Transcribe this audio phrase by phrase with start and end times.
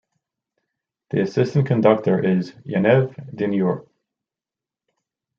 [1.11, 3.85] The assistant conductor is Yaniv Dinur.